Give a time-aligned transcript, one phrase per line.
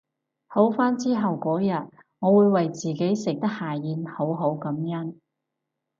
[0.47, 5.19] 好返之後嗰日我會為自己食得下嚥好好感恩